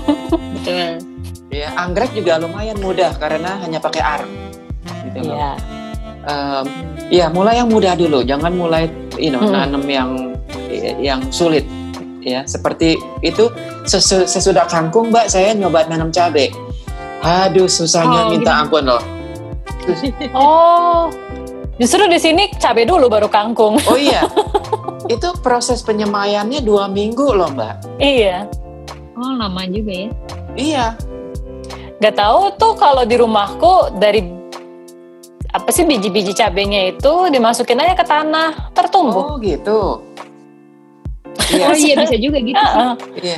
[0.60, 1.04] Betul.
[1.52, 4.32] Ya, anggrek juga lumayan mudah karena hanya pakai arang.
[5.12, 5.36] Gitu loh.
[5.36, 5.52] Iya.
[6.22, 6.66] Um,
[7.12, 8.88] ya, mulai yang mudah dulu, jangan mulai
[9.20, 9.56] you know, Hmm.
[9.56, 10.10] nanam yang
[11.04, 11.68] yang sulit
[12.22, 12.42] ya.
[12.44, 13.50] Seperti itu
[13.84, 16.54] sesu- sesudah kangkung, Mbak, saya nyoba nanam cabai.
[17.20, 18.62] Aduh, susahnya Oh, minta gimana?
[18.62, 19.04] ampun loh.
[20.32, 21.10] Oh,
[21.76, 23.82] justru di sini cabai dulu baru kangkung.
[23.84, 24.22] Oh iya,
[25.10, 27.98] itu proses penyemayannya dua minggu loh, Mbak.
[27.98, 28.46] iya.
[29.14, 30.10] Oh lama juga ya.
[30.52, 30.86] Iya,
[31.98, 34.26] Gak tahu tuh kalau di rumahku dari
[35.48, 39.22] apa sih biji-biji cabenya itu dimasukin aja ke tanah tertumbuh.
[39.28, 40.02] oh gitu.
[41.52, 42.56] Iya, Oh iya bisa juga gitu.
[42.60, 42.80] sih.
[43.24, 43.38] Iya.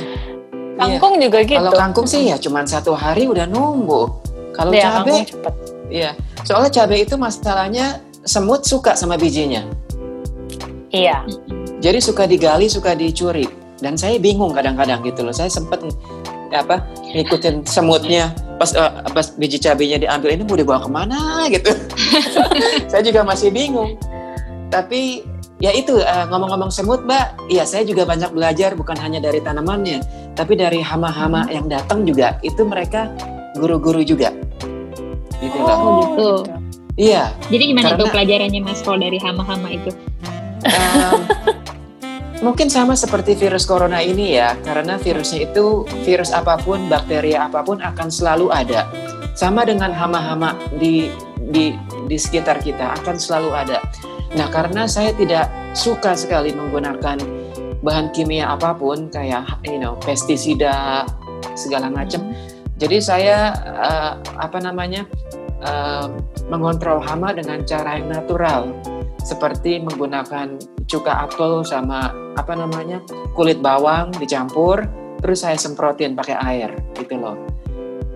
[0.74, 1.58] Kangkung juga gitu.
[1.58, 4.10] Kalau kangkung sih ya cuman satu hari udah numbuh.
[4.54, 5.54] Kalau ya, cabai, cepet.
[5.90, 6.10] iya.
[6.46, 9.66] Soalnya cabai itu masalahnya semut suka sama bijinya.
[10.94, 11.26] Iya.
[11.82, 13.46] Jadi suka digali, suka dicuri.
[13.82, 15.34] Dan saya bingung kadang-kadang gitu loh.
[15.34, 15.82] Saya sempet
[16.54, 18.30] apa ngikutin semutnya
[18.62, 21.70] pas eh, pas biji cabainya diambil ini mau dibawa ke mana gitu.
[22.90, 23.98] saya juga masih bingung.
[24.70, 25.26] Tapi
[25.64, 27.48] ya itu eh, ngomong-ngomong semut, Mbak.
[27.48, 30.04] Iya, saya juga banyak belajar bukan hanya dari tanamannya,
[30.36, 32.36] tapi dari hama-hama yang datang juga.
[32.44, 33.08] Itu mereka
[33.56, 34.36] guru-guru juga.
[35.40, 35.76] Gitu loh.
[35.80, 36.30] Oh, gitu.
[37.00, 37.32] Iya.
[37.48, 39.90] Jadi gimana tuh Karena- pelajarannya Mas Paul dari hama-hama itu?
[40.64, 41.20] Um,
[42.44, 47.64] mungkin sama seperti virus corona ini ya, karena virusnya itu virus apa pun, bakteri apa
[47.64, 48.84] pun akan selalu ada.
[49.34, 51.10] Sama dengan hama-hama di
[51.50, 51.74] di
[52.06, 53.82] di sekitar kita akan selalu ada.
[54.34, 57.18] Nah, karena saya tidak suka sekali menggunakan
[57.84, 61.04] bahan kimia apa pun kayak you know pestisida
[61.54, 62.34] segala macam.
[62.74, 65.06] Jadi saya eh, apa namanya
[65.62, 66.06] eh,
[66.50, 68.74] mengontrol hama dengan cara yang natural
[69.22, 73.00] seperti menggunakan cuka apel sama apa namanya
[73.32, 74.84] kulit bawang dicampur
[75.22, 77.38] terus saya semprotin pakai air gitu loh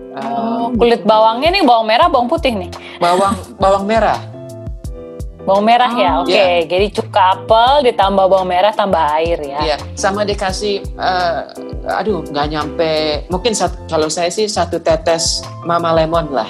[0.09, 2.69] Eh, Oh, kulit bawangnya nih bawang merah, bawang putih nih.
[2.97, 4.17] bawang bawang merah
[5.49, 6.29] Bawang merah ya, Oh, oke.
[6.29, 6.61] iya.
[6.61, 9.57] Jadi cuka apel ditambah bawang merah tambah air ya.
[9.65, 11.39] Iya, sama dikasih, eh,
[11.89, 12.91] aduh nggak nyampe,
[13.33, 16.45] mungkin sat- kalau saya sih satu tetes mama lemon lah.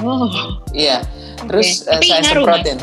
[0.00, 0.32] Oh,
[0.72, 1.04] Iya,
[1.44, 1.92] terus Oke.
[1.92, 2.78] eh, Tapi saya semprotin.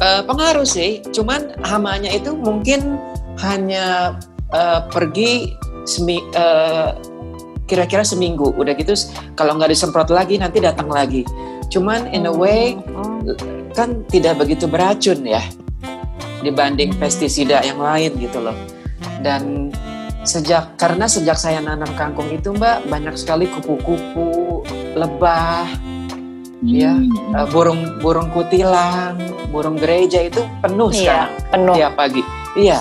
[0.00, 2.96] Eh, pengaruh sih, cuman hamanya itu mungkin
[3.44, 4.16] hanya
[4.48, 5.52] eh, pergi
[5.84, 6.88] semi, eh,
[7.68, 8.48] kira-kira seminggu.
[8.56, 8.96] Udah gitu,
[9.36, 11.20] kalau nggak disemprot lagi nanti datang lagi.
[11.68, 13.20] Cuman in a way oh.
[13.72, 15.42] Kan tidak begitu beracun ya
[16.40, 18.54] dibanding pestisida yang lain gitu loh.
[19.18, 19.74] Dan
[20.22, 24.62] sejak karena sejak saya nanam kangkung itu Mbak banyak sekali kupu-kupu,
[24.94, 25.66] lebah,
[26.58, 27.38] Iya, Hmm.
[27.38, 29.14] eh, burung burung kutilang,
[29.48, 31.74] burung gereja itu penuh Iya, sekarang penuh.
[31.78, 32.22] tiap pagi.
[32.58, 32.78] Iya,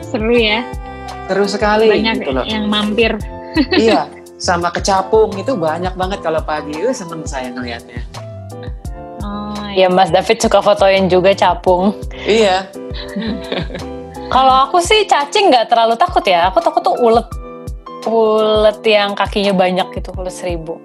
[0.00, 0.62] Seru ya,
[1.26, 2.44] seru sekali banyak gitu loh.
[2.46, 3.18] yang mampir.
[3.74, 4.06] iya,
[4.38, 6.70] sama kecapung itu banyak banget kalau pagi.
[6.78, 7.98] Uh, seneng saya ngelihatnya.
[9.80, 11.96] Oh, Ya Mas David suka fotoin juga capung.
[12.12, 12.68] Iya.
[14.28, 16.52] Kalau aku sih cacing nggak terlalu takut ya.
[16.52, 17.24] Aku takut tuh ulet.
[18.04, 20.76] Ulet yang kakinya banyak gitu, ulet seribu.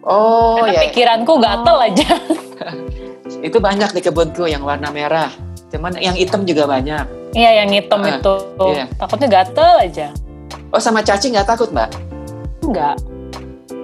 [0.00, 2.08] Oh Karena ya, pikiranku gatel aja.
[3.46, 5.28] itu banyak di kebunku yang warna merah.
[5.68, 7.04] Cuman yang hitam juga banyak.
[7.36, 8.34] Iya yang hitam Ah, itu.
[8.72, 8.88] iya.
[8.96, 10.08] Takutnya gatel aja.
[10.72, 11.92] Oh sama cacing nggak takut mbak?
[12.64, 12.96] Enggak.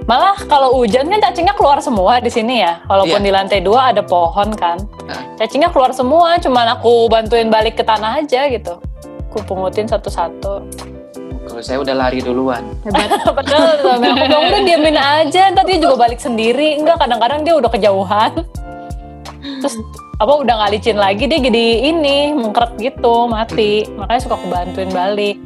[0.05, 2.85] Malah kalau hujan kan cacingnya keluar semua di sini ya.
[2.85, 3.27] Walaupun Iya.
[3.27, 4.77] di lantai dua ada pohon kan.
[5.09, 5.25] Ah.
[5.41, 8.77] Cacingnya keluar semua, cuman aku bantuin balik ke tanah aja gitu.
[9.33, 10.61] Aku pungutin satu-satu.
[11.49, 12.65] Kalau saya udah lari duluan.
[12.85, 13.17] hebat.
[13.37, 16.77] Padahal suami aku bilang udah diamin aja, ntar dia juga balik sendiri.
[16.77, 18.33] Enggak, kadang-kadang dia udah kejauhan.
[19.65, 19.77] Terus
[20.15, 24.87] apa udah nggak licin lagi dia jadi ini mengkeret gitu mati makanya suka aku bantuin
[24.95, 25.37] balik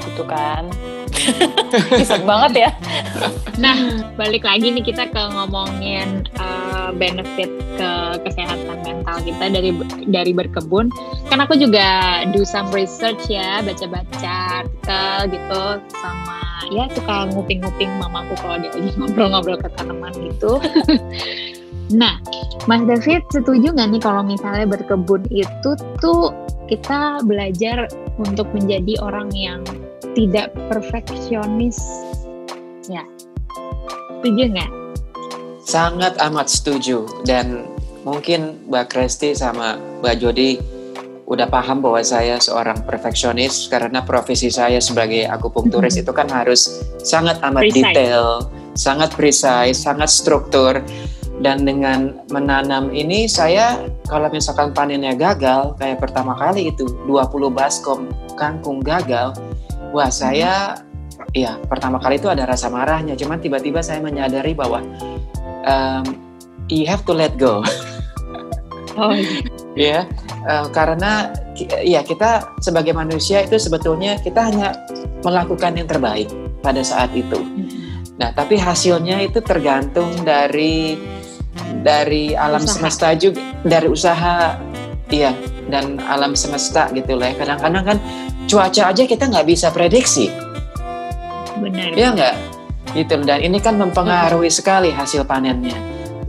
[0.00, 0.72] gitu kan
[2.02, 2.70] Iseng banget ya
[3.54, 7.46] Nah, balik lagi nih kita ke ngomongin uh, benefit
[7.78, 7.90] ke
[8.26, 9.70] kesehatan mental kita dari
[10.10, 10.90] dari berkebun.
[11.30, 15.62] Kan aku juga do some research ya, baca-baca artikel gitu
[16.02, 20.58] sama ya suka nguping-nguping mamaku kalau dia lagi ngobrol-ngobrol ke tanaman gitu.
[21.92, 22.16] Nah,
[22.64, 26.32] Mas David setuju nggak nih kalau misalnya berkebun itu tuh
[26.64, 29.60] kita belajar untuk menjadi orang yang
[30.14, 31.76] tidak perfeksionis?
[32.86, 33.02] Ya,
[34.22, 34.70] setuju nggak?
[35.66, 37.66] Sangat amat setuju dan
[38.06, 40.50] mungkin Mbak Kresti sama Mbak Jody
[41.24, 47.40] udah paham bahwa saya seorang perfeksionis karena profesi saya sebagai akupunkturis itu kan harus sangat
[47.40, 47.80] amat Precise.
[47.80, 48.24] detail,
[48.76, 50.84] sangat precise, sangat struktur
[51.40, 58.06] dan dengan menanam ini saya kalau misalkan panennya gagal kayak pertama kali itu 20 baskom
[58.36, 59.32] kangkung gagal,
[59.94, 60.74] wah saya
[61.30, 64.82] ya pertama kali itu ada rasa marahnya, cuman tiba-tiba saya menyadari bahwa
[65.62, 66.04] um,
[66.66, 67.62] you have to let go.
[68.94, 69.10] Oh,
[69.74, 70.06] ya
[70.46, 71.34] eh, karena
[71.82, 74.70] ya kita sebagai manusia itu sebetulnya kita hanya
[75.26, 76.30] melakukan yang terbaik
[76.62, 77.42] pada saat itu
[78.14, 80.94] nah tapi hasilnya itu tergantung dari
[81.82, 82.70] dari alam Usaha.
[82.78, 84.62] semesta juga dari usaha
[85.10, 85.34] iya
[85.66, 87.42] dan alam semesta gitu lah ya.
[87.42, 87.98] kadang-kadang kan
[88.48, 90.28] cuaca aja kita nggak bisa prediksi.
[91.54, 91.94] Benar.
[91.94, 92.34] ya nggak?
[92.94, 93.14] Gitu.
[93.24, 95.74] Dan ini kan mempengaruhi sekali hasil panennya.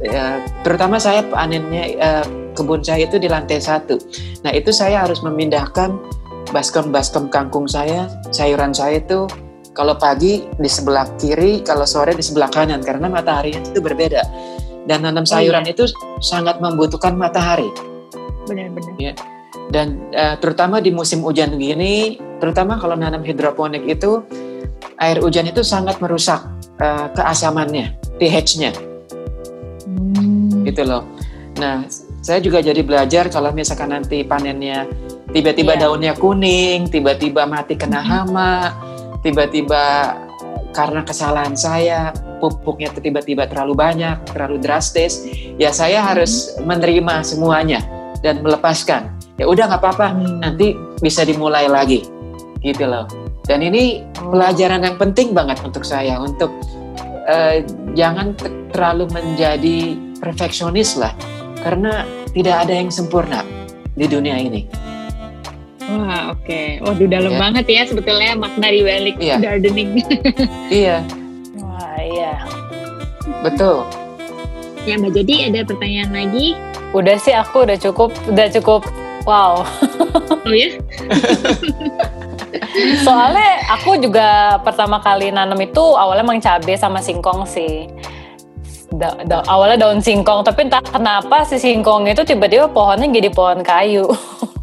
[0.01, 3.97] Ya, terutama saya panennya eh, kebun saya itu di lantai satu.
[4.45, 5.97] Nah itu saya harus memindahkan
[6.53, 9.25] baskom-baskom kangkung saya sayuran saya itu
[9.75, 14.23] kalau pagi di sebelah kiri kalau sore di sebelah kanan karena mataharinya itu berbeda.
[14.85, 15.89] Dan nanam sayuran itu
[16.21, 17.67] sangat membutuhkan matahari.
[18.45, 19.34] Benar-benar.
[19.73, 24.21] Dan eh, terutama di musim hujan gini, terutama kalau nanam hidroponik itu
[25.01, 26.41] air hujan itu sangat merusak
[26.81, 28.95] eh, keasamannya, pH-nya
[29.85, 30.65] Hmm.
[30.65, 31.05] gitu loh.
[31.61, 31.85] Nah,
[32.19, 34.89] saya juga jadi belajar kalau misalkan nanti panennya
[35.31, 35.87] tiba-tiba Iya.
[35.87, 38.73] daunnya kuning, tiba-tiba mati kena hama,
[39.21, 40.15] tiba-tiba
[40.75, 42.11] karena kesalahan saya
[42.43, 45.23] pupuknya tiba-tiba terlalu banyak, terlalu drastis,
[45.55, 47.79] ya saya harus menerima semuanya
[48.19, 49.14] dan melepaskan.
[49.35, 50.39] Ya udah nggak apa-apa, Hmm.
[50.39, 52.07] nanti bisa dimulai lagi,
[52.59, 53.03] gitu loh.
[53.43, 56.49] Dan ini pelajaran yang penting banget untuk saya untuk
[57.25, 61.09] eh, jangan te- terlalu menjadi perfeksionis lah,
[61.57, 63.41] karena tidak ada yang sempurna
[63.91, 64.69] di dunia ini.
[65.85, 66.81] Wah, oke.
[66.81, 67.39] Waduh, dalam Ya.
[67.39, 69.37] banget ya sebetulnya makna di balik Iya.
[69.37, 69.89] gardening.
[70.71, 71.01] Iya,
[71.57, 72.33] Wah iya.
[73.41, 73.85] betul.
[74.83, 76.53] ya, Mbak Jody ada pertanyaan lagi?
[76.93, 78.85] Udah sih aku udah cukup, udah cukup.
[79.25, 79.65] Wow.
[80.45, 80.69] Oh ya?
[83.05, 87.89] Soalnya aku juga pertama kali nanam itu awalnya emang cabe sama singkong sih.
[88.95, 93.59] Da- da- awalnya daun singkong, tapi entah kenapa si singkong itu tiba-tiba pohonnya jadi pohon
[93.65, 94.07] kayu.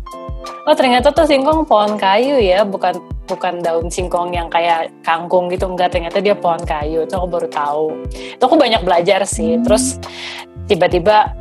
[0.66, 2.96] oh ternyata tuh singkong pohon kayu ya, bukan
[3.28, 5.92] bukan daun singkong yang kayak kangkung gitu enggak.
[5.92, 7.04] Ternyata dia pohon kayu.
[7.04, 7.86] Itu aku baru tahu.
[8.14, 9.60] Itu aku banyak belajar sih.
[9.60, 10.00] Terus
[10.70, 11.34] tiba-tiba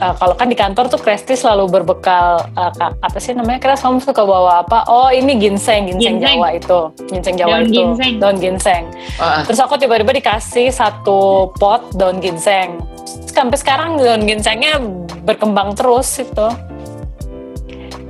[0.00, 4.00] uh, kalau kan di kantor tuh Kresti selalu berbekal uh, apa sih namanya Kres kamu
[4.00, 4.86] suka bawa apa?
[4.86, 6.38] Oh ini ginseng, ginseng, Ginseng.
[6.40, 6.78] Jawa itu,
[7.10, 8.12] ginseng Jawa Daun itu, ginseng.
[8.18, 8.82] daun ginseng.
[9.18, 12.80] Ah, Terus aku tiba-tiba dikasih satu pot daun ginseng.
[13.28, 14.78] Sampai sekarang daun ginsengnya
[15.22, 16.48] berkembang terus itu.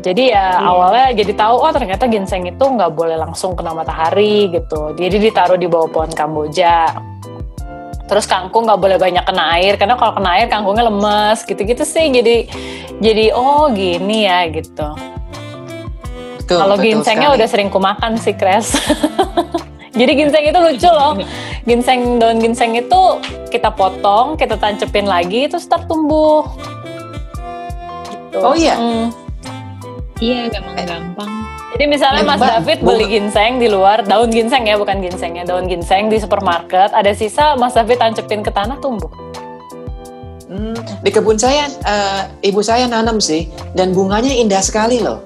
[0.04, 0.68] Jadi ya Iya.
[0.68, 4.92] awalnya jadi tahu oh ternyata ginseng itu nggak boleh langsung kena matahari gitu.
[4.92, 6.92] Jadi ditaruh di bawah pohon kamboja.
[8.04, 12.12] Terus kangkung nggak boleh banyak kena air karena kalau kena air kangkungnya lemes gitu-gitu sih.
[12.12, 12.48] Jadi
[13.00, 15.14] jadi oh gini ya gitu.
[16.44, 17.38] Kalau ginsengnya sekali.
[17.40, 18.76] udah sering kumakan sih, Kres.
[19.98, 21.14] Jadi ginseng itu lucu loh.
[21.64, 23.00] Ginseng daun ginseng itu
[23.48, 26.44] kita potong, kita tancepin lagi, terus tumbuh.
[28.10, 28.38] Gitu.
[28.42, 28.74] Oh iya?
[28.74, 29.08] Hmm.
[30.18, 31.53] Iya, gampang-gampang.
[31.74, 35.02] Jadi misalnya Eh, Mas Mbak, David bunga- beli ginseng di luar, daun ginseng ya, bukan
[35.02, 39.10] ginsengnya, daun ginseng di supermarket, ada sisa Mas David tancepin ke tanah tumbuh.
[40.46, 40.70] Hmm,
[41.02, 45.18] di kebun saya, eh, ibu saya nanam sih, dan bunganya indah sekali loh.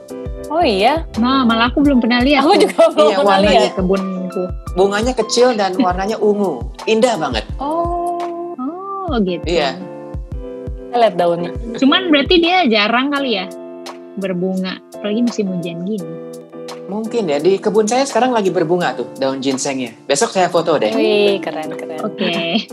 [0.48, 2.40] Oh iya, Nah, malah aku belum pernah lihat.
[2.40, 3.72] aku tuh juga belum Iya, pernah warnanya lihat.
[3.76, 4.42] kebunku.
[4.72, 7.44] Bunganya kecil dan warnanya ungu, indah banget.
[7.58, 8.16] Oh,
[9.06, 9.44] Oh, gitu.
[9.44, 9.76] Iya.
[10.82, 11.52] kita lihat daunnya.
[11.76, 13.44] Cuman berarti dia jarang kali ya
[14.18, 16.12] berbunga, apalagi musim hujan gini.
[16.88, 19.92] Mungkin ya di kebun saya sekarang lagi berbunga tuh daun ginsengnya.
[20.08, 20.92] Besok saya foto deh.
[20.92, 22.00] Wih, keren keren.
[22.00, 22.64] Oke.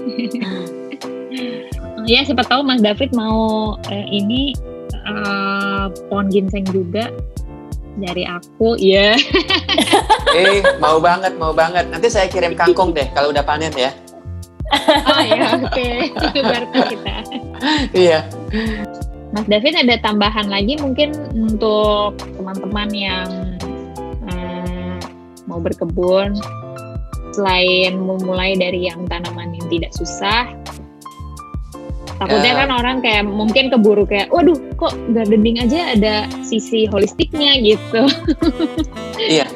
[2.09, 4.55] ya, siapa tahu Mas David mau eh, ini
[4.91, 7.11] eh, pohon ginseng juga
[7.99, 8.75] dari aku.
[8.79, 9.15] Iya.
[10.35, 11.87] Eh, mau banget, mau banget.
[11.87, 13.95] Nanti saya kirim kangkung deh kalau udah panen ya.
[15.07, 15.87] Oh ya, oke.
[16.35, 17.15] Berarti kita.
[17.95, 18.19] Iya.
[19.35, 23.27] Mas David ada tambahan lagi mungkin untuk teman-teman yang
[24.31, 24.95] eh,
[25.43, 26.39] mau berkebun
[27.35, 30.47] selain memulai dari yang tanaman yang tidak susah
[32.15, 32.59] Takutnya Ya.
[32.63, 38.07] kan orang kayak mungkin keburu kayak, waduh kok gardening aja ada sisi holistiknya gitu.
[39.15, 39.47] Iya,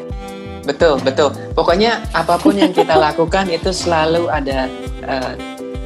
[0.63, 1.35] betul betul.
[1.51, 4.67] Pokoknya apa pun yang kita lakukan itu selalu ada
[5.03, 5.33] eh,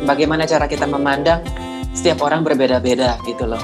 [0.05, 1.41] bagaimana cara kita memandang.
[1.93, 3.61] Setiap orang berbeda-beda gitu loh.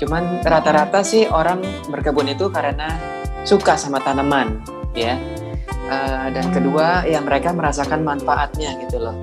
[0.00, 1.60] Cuman rata-rata sih orang
[1.92, 2.96] berkebun itu karena
[3.44, 4.64] suka sama tanaman,
[4.96, 5.20] ya.
[5.90, 9.16] Eh, dan kedua, ya mereka merasakan manfaatnya gitu loh.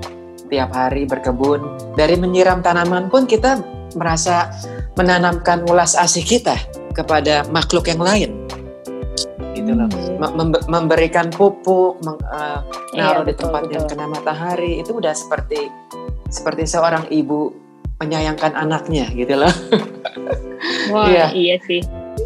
[0.46, 3.58] Tiap hari berkebun, dari menyiram tanaman pun kita
[3.98, 4.54] merasa
[4.94, 6.54] menanamkan ulas asih kita
[6.94, 8.30] kepada makhluk yang lain,
[9.58, 9.90] gitu loh.
[10.18, 12.22] Mem- mem- memberikan pupuk, meng-
[12.94, 13.96] Iya, naruh di betul, tempat yang betul.
[13.98, 14.72] kena matahari.
[14.80, 15.60] Itu udah seperti
[16.28, 17.67] seperti seorang ibu
[17.98, 19.50] menyayangkan anaknya gitu loh.
[20.92, 21.26] Wah Iya.
[21.32, 21.80] iya sih.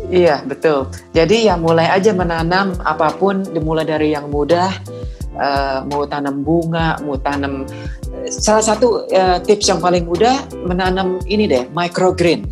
[0.09, 0.89] iya betul.
[1.13, 4.69] Jadi ya mulai aja menanam apa pun dimulai dari yang mudah,
[5.35, 7.65] eh, mau tanam bunga, mau tanam
[8.29, 12.45] salah satu eh, tips yang paling mudah menanam ini deh microgreen.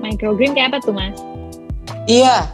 [0.00, 1.16] Microgreen kayak apa tuh mas?
[2.04, 2.48] Iya.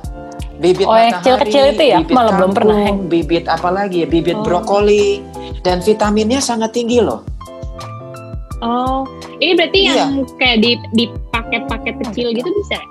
[0.56, 1.98] Bibit Oh, matahari, kecil-kecil itu ya?
[2.00, 2.76] bibit Malah belum pernah,
[3.12, 4.08] bibit apa lagi ya?
[4.08, 4.44] Bibit Oh.
[4.44, 5.20] brokoli
[5.60, 7.20] dan vitaminnya sangat tinggi loh.
[8.58, 9.04] Oh,
[9.36, 9.94] ini berarti Iya.
[9.98, 12.76] yang kayak di di paket-paket kecil gitu bisa?
[12.76, 12.84] ya?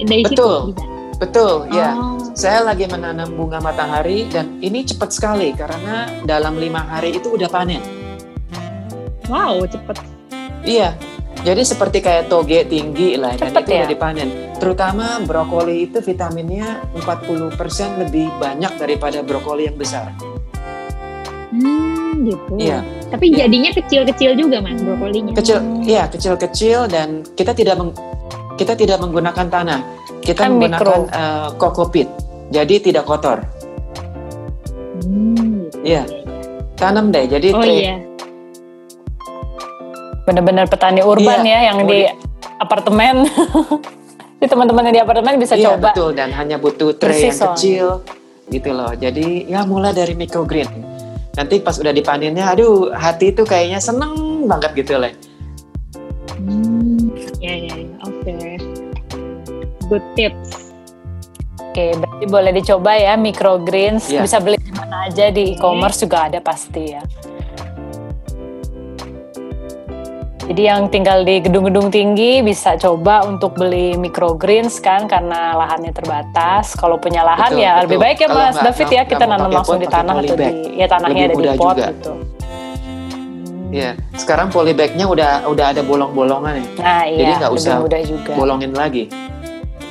[0.00, 0.54] Dari Betul.
[0.54, 0.84] situ bisa.
[1.18, 1.98] Betul, ya.
[1.98, 7.34] Oh, Saya lagi menanam bunga matahari dan ini cepat sekali karena dalam lima hari itu
[7.34, 7.82] udah panen.
[9.26, 9.98] wow, cepet.
[10.62, 10.94] Iya,
[11.42, 13.78] jadi seperti kayak toge tinggi lah dan Cepet itu ya?
[13.78, 14.28] udah dipanen.
[14.56, 17.50] Terutama brokoli itu vitaminnya 40%
[17.98, 20.14] lebih banyak daripada brokoli yang besar.
[21.50, 21.87] Hmm,
[22.24, 22.52] gitu.
[22.54, 22.78] Iya,
[23.08, 23.44] Tapi Iya.
[23.44, 25.32] jadinya kecil-kecil juga mas brokolinya.
[25.32, 27.96] kecil, iya kecil-kecil dan kita tidak meng-
[28.54, 29.80] kita tidak menggunakan tanah.
[30.18, 31.08] Kita Kan menggunakan mikro.
[31.08, 32.08] eh, kokopit.
[32.48, 33.38] Jadi tidak kotor.
[34.98, 35.78] Hmm, gitu.
[35.84, 36.02] Iya.
[36.74, 37.24] Tanam deh.
[37.26, 37.96] Jadi Oh iya.
[40.22, 42.04] Bener-bener petani urban Iya, ya yang di
[42.58, 43.24] apartemen.
[44.38, 45.90] Di teman-teman yang di apartemen bisa iya, coba.
[45.90, 47.58] betul dan hanya butuh tray yang soalnya.
[47.58, 47.86] kecil
[48.46, 48.94] gitu loh.
[48.94, 50.70] Jadi ya mulai dari microgreen.
[51.38, 55.14] Nanti pas udah dipanennya, aduh hati itu kayaknya seneng banget gitu lah.
[56.34, 57.94] Hmm, ya ya ya.
[58.02, 58.58] Oke.
[59.86, 60.74] Good tips.
[61.62, 64.10] Oke, berarti boleh dicoba ya microgreens.
[64.10, 64.26] Iya.
[64.26, 67.02] Bisa beli di mana aja di e-commerce juga ada pasti ya.
[70.48, 76.72] Jadi yang tinggal di gedung-gedung tinggi bisa coba untuk beli microgreens kan karena lahannya terbatas.
[76.72, 77.84] Kalau punya lahan Betul, ya betul.
[77.84, 79.88] lebih baik ya Kalau Mas nggak- David nggak- ya kita nggak nanam langsung pot, di
[79.88, 81.86] tanah atau di ya tanahnya Lebih ada di pot juga.
[81.92, 82.12] gitu.
[83.68, 88.00] Iya, sekarang polybagnya udah udah ada bolong-bolongan ya, Nah Jadi iya, nggak lebih usah mudah
[88.00, 88.32] juga.
[88.32, 89.04] bolongin lagi.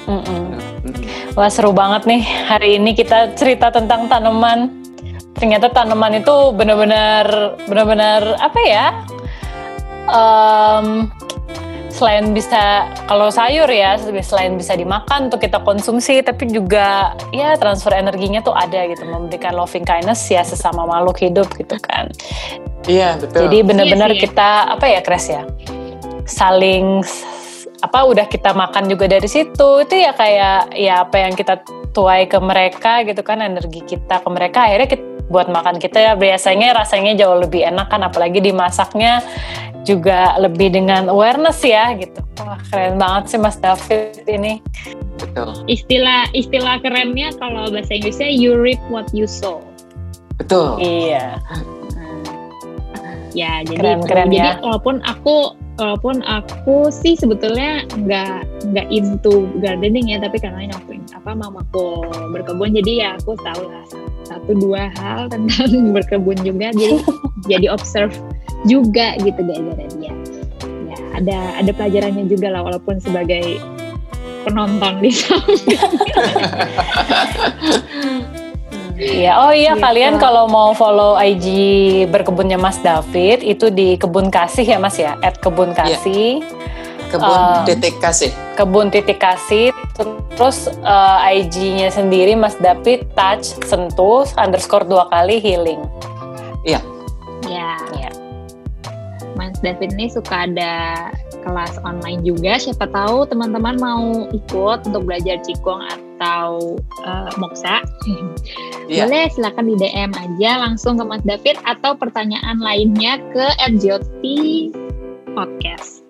[0.10, 0.58] Mm-mm.
[0.82, 1.38] Mm-mm.
[1.38, 4.74] Wah seru banget nih hari ini kita cerita tentang tanaman.
[5.38, 7.30] Ternyata tanaman itu benar-benar
[7.63, 8.86] benar-benar apa ya?
[10.08, 11.12] Em,
[11.91, 17.89] selain bisa kalau sayur ya selain bisa dimakan untuk kita konsumsi tapi juga ya transfer
[17.98, 22.08] energinya tuh ada gitu memberikan loving kindness ya sesama makhluk hidup gitu kan
[22.86, 23.50] Iya betul.
[23.50, 24.26] jadi benar-benar Iya sih, ya.
[24.30, 25.41] kita apa ya Kres ya
[26.30, 27.02] saling
[27.82, 31.62] apa udah kita makan juga dari situ itu ya kayak ya apa yang kita
[31.93, 36.13] tuai ke mereka gitu kan energi kita ke mereka akhirnya kita, buat makan kita ya
[36.16, 39.20] biasanya rasanya jauh lebih enak kan apalagi dimasaknya
[39.84, 44.60] juga lebih dengan awareness ya gitu wah keren banget sih Mas David ini
[45.20, 49.63] betul, Istilah istilah kerennya kalau bahasa Inggrisnya you reap what you sow.
[50.40, 50.80] betul.
[50.80, 51.40] iya
[53.38, 54.66] Ya, jadi Keren, keren jadi ya.
[54.66, 61.38] walaupun aku walaupun aku sih sebetulnya nggak nggak into gardening ya, tapi karena aku apa
[61.38, 62.02] mamaku
[62.34, 63.86] berkebun jadi ya aku tahu lah
[64.28, 67.00] satu dua hal tentang berkebun juga jadi
[67.52, 68.12] jadi observe
[68.68, 70.12] juga gitu gara-gara dia.
[70.92, 73.63] Ya, ada ada pelajarannya juga lah walaupun sebagai
[74.44, 75.80] penonton di samping.
[78.98, 79.84] Iya, oh iya Gitu.
[79.86, 81.46] kalian kalau mau follow IG
[82.10, 86.42] berkebunnya Mas David itu di Kebun Kasih ya Mas ya, at Kebun Kasih,
[87.08, 88.32] Kebun Um, titik kasih.
[88.60, 89.70] Kebun titik Kasih,
[90.34, 95.82] terus eh, IG-nya sendiri Mas David touch sentuh underscore dua kali healing.
[96.65, 96.82] Ya.
[97.48, 97.77] Iya.
[99.38, 101.08] Mas David ini suka ada
[101.46, 102.58] kelas online juga.
[102.58, 106.75] Siapa tahu teman-teman mau ikut untuk belajar Qigong atau
[107.06, 107.79] eh, Moksa.
[108.88, 109.04] Iya.
[109.04, 113.46] Boleh silakan di DM aja langsung ke Mas David atau pertanyaan lainnya ke
[113.84, 114.71] @joti
[115.36, 116.07] podcast.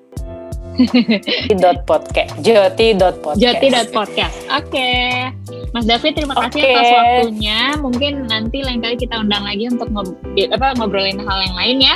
[1.62, 3.42] Dot podcast, joti dot podcast.
[3.42, 4.36] Joti.podcast.
[4.54, 4.90] Oke.
[5.76, 6.72] Mas David terima kasih Oke.
[6.74, 7.60] atas waktunya.
[7.78, 10.18] Mungkin nanti lain kali kita undang lagi untuk ngob-
[10.54, 11.96] apa, ngobrolin hal yang lain ya.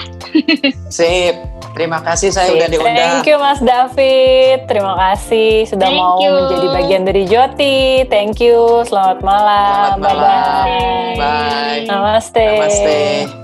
[0.95, 1.35] Sip.
[1.71, 3.23] Terima kasih saya udah diundang.
[3.23, 4.67] Thank you Mas David.
[4.67, 6.33] Terima kasih sudah Thank mau you.
[6.35, 7.79] menjadi bagian dari Joti.
[8.11, 8.83] Thank you.
[8.83, 9.95] Selamat malam.
[9.95, 10.65] Selamat malam.
[10.67, 11.15] Bye-bye.
[11.15, 11.87] Bye.
[11.87, 12.43] Namaste.
[12.43, 13.40] Namaste.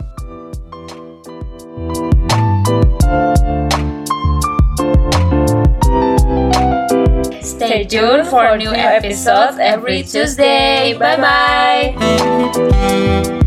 [7.57, 10.95] Stay tuned for new episodes every Tuesday.
[10.97, 13.43] Bye bye.